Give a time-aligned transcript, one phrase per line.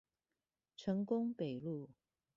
[0.75, 1.91] 成功北路